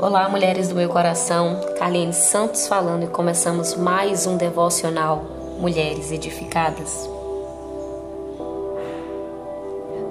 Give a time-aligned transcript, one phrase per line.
[0.00, 5.24] Olá, mulheres do meu coração, Carlene Santos falando e começamos mais um devocional
[5.58, 7.10] Mulheres Edificadas.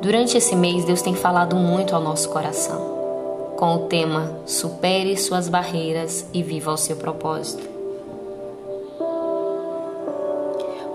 [0.01, 5.47] Durante esse mês, Deus tem falado muito ao nosso coração, com o tema Supere suas
[5.47, 7.65] barreiras e viva o seu propósito.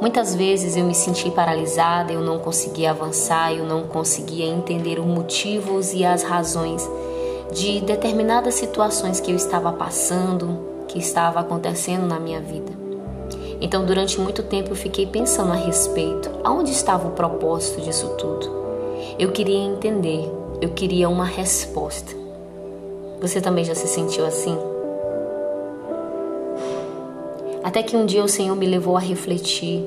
[0.02, 5.06] Muitas vezes eu me senti paralisada, eu não conseguia avançar, eu não conseguia entender os
[5.06, 6.86] motivos e as razões
[7.52, 12.72] de determinadas situações que eu estava passando, que estava acontecendo na minha vida.
[13.60, 18.50] Então, durante muito tempo eu fiquei pensando a respeito, aonde estava o propósito disso tudo?
[19.18, 20.28] Eu queria entender,
[20.60, 22.12] eu queria uma resposta.
[23.20, 24.58] Você também já se sentiu assim?
[27.62, 29.84] Até que um dia o Senhor me levou a refletir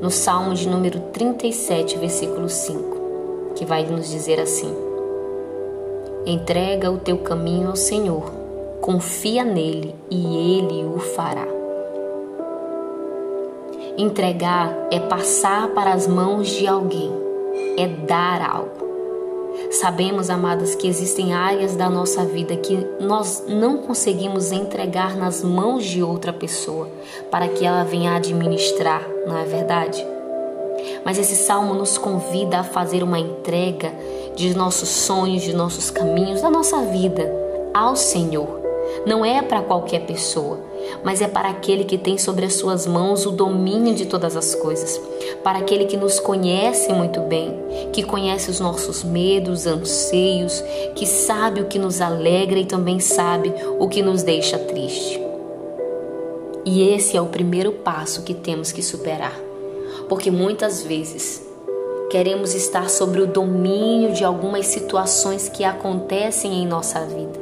[0.00, 4.85] no Salmo de número 37, versículo 5, que vai nos dizer assim:
[6.28, 8.32] Entrega o teu caminho ao Senhor,
[8.80, 11.46] confia nele e ele o fará.
[13.96, 17.12] Entregar é passar para as mãos de alguém,
[17.76, 18.86] é dar algo.
[19.70, 25.84] Sabemos, amadas, que existem áreas da nossa vida que nós não conseguimos entregar nas mãos
[25.84, 26.88] de outra pessoa
[27.30, 30.04] para que ela venha administrar, não é verdade?
[31.04, 33.92] Mas esse salmo nos convida a fazer uma entrega
[34.36, 37.32] de nossos sonhos, de nossos caminhos, da nossa vida
[37.72, 38.60] ao Senhor.
[39.06, 40.60] Não é para qualquer pessoa,
[41.02, 44.54] mas é para aquele que tem sobre as suas mãos o domínio de todas as
[44.54, 45.00] coisas,
[45.42, 47.54] para aquele que nos conhece muito bem,
[47.92, 50.62] que conhece os nossos medos, anseios,
[50.94, 55.20] que sabe o que nos alegra e também sabe o que nos deixa triste.
[56.64, 59.38] E esse é o primeiro passo que temos que superar,
[60.08, 61.45] porque muitas vezes
[62.08, 67.38] Queremos estar sobre o domínio de algumas situações que acontecem em nossa vida.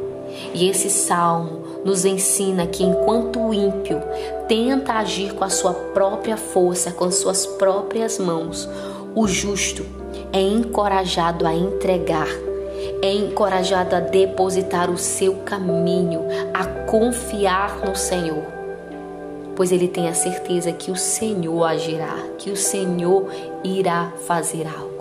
[0.55, 4.01] E esse salmo nos ensina que enquanto o ímpio
[4.49, 8.67] tenta agir com a sua própria força, com as suas próprias mãos,
[9.15, 9.85] o justo
[10.33, 12.29] é encorajado a entregar,
[13.03, 16.23] é encorajado a depositar o seu caminho,
[16.55, 18.54] a confiar no Senhor
[19.57, 23.27] pois ele tem a certeza que o Senhor agirá, que o Senhor
[23.63, 24.95] irá fazer algo.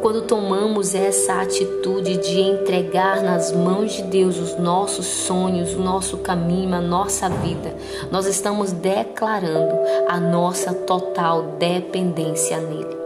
[0.00, 6.18] Quando tomamos essa atitude de entregar nas mãos de Deus os nossos sonhos, o nosso
[6.18, 7.74] caminho, a nossa vida,
[8.10, 9.74] nós estamos declarando
[10.08, 12.96] a nossa total dependência nele.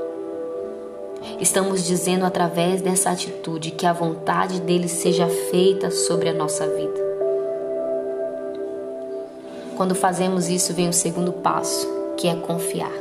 [1.41, 7.12] Estamos dizendo através dessa atitude que a vontade dele seja feita sobre a nossa vida.
[9.83, 12.93] Quando fazemos isso, vem o segundo passo, que é confiar,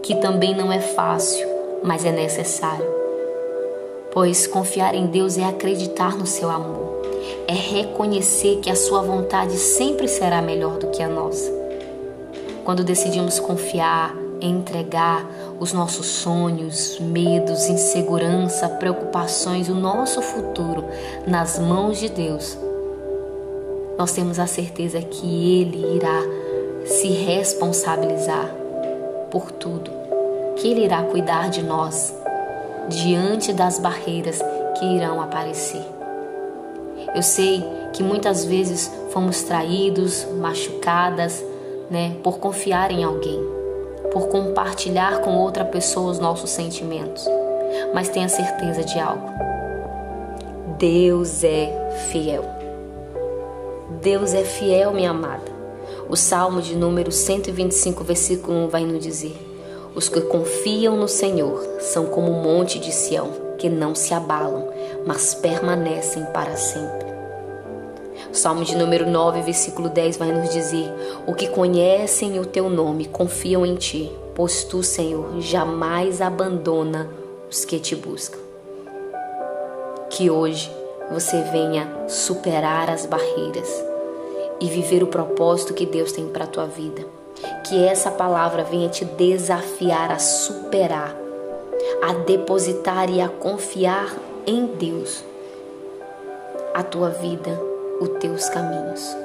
[0.00, 1.44] que também não é fácil,
[1.82, 2.86] mas é necessário.
[4.12, 7.02] Pois confiar em Deus é acreditar no seu amor,
[7.48, 11.50] é reconhecer que a sua vontade sempre será melhor do que a nossa.
[12.62, 20.84] Quando decidimos confiar, entregar os nossos sonhos, medos, insegurança, preocupações, o nosso futuro
[21.26, 22.56] nas mãos de Deus,
[24.00, 26.22] nós temos a certeza que Ele irá
[26.86, 28.50] se responsabilizar
[29.30, 29.90] por tudo,
[30.56, 32.16] que Ele irá cuidar de nós
[32.88, 34.40] diante das barreiras
[34.78, 35.84] que irão aparecer.
[37.14, 37.62] Eu sei
[37.92, 41.44] que muitas vezes fomos traídos, machucadas,
[41.90, 43.38] né, por confiar em alguém,
[44.10, 47.28] por compartilhar com outra pessoa os nossos sentimentos.
[47.92, 49.28] Mas tenha certeza de algo.
[50.78, 52.59] Deus é fiel.
[53.98, 55.50] Deus é fiel, minha amada.
[56.08, 59.36] O Salmo de número 125, versículo 1 vai nos dizer:
[59.94, 64.68] Os que confiam no Senhor são como o monte de Sião, que não se abalam,
[65.04, 67.10] mas permanecem para sempre.
[68.32, 70.88] O Salmo de número 9, versículo 10 vai nos dizer:
[71.26, 77.10] O que conhecem o teu nome confiam em ti, pois tu, Senhor, jamais abandona
[77.50, 78.38] os que te buscam.
[80.08, 80.79] Que hoje
[81.10, 83.68] você venha superar as barreiras
[84.60, 87.04] e viver o propósito que Deus tem para a tua vida.
[87.66, 91.16] Que essa palavra venha te desafiar a superar,
[92.02, 94.14] a depositar e a confiar
[94.46, 95.24] em Deus
[96.74, 97.58] a tua vida,
[98.00, 99.16] os teus caminhos.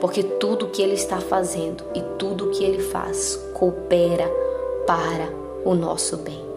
[0.00, 4.30] Porque tudo que Ele está fazendo e tudo que Ele faz coopera
[4.86, 5.28] para
[5.64, 6.49] o nosso bem.